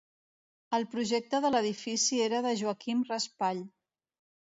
[0.77, 3.61] El projecte de l'edifici era de Joaquim Raspall.